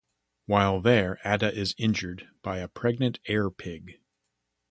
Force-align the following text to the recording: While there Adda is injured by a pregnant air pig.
While 0.47 0.81
there 0.81 1.19
Adda 1.23 1.53
is 1.53 1.75
injured 1.77 2.27
by 2.41 2.57
a 2.57 2.67
pregnant 2.67 3.19
air 3.27 3.51
pig. 3.51 3.99